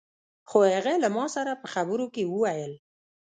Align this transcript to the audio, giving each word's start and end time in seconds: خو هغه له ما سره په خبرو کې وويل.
خو 0.49 0.57
هغه 0.75 0.93
له 1.03 1.09
ما 1.15 1.25
سره 1.35 1.53
په 1.61 1.67
خبرو 1.73 2.05
کې 2.13 2.23
وويل. 2.33 2.73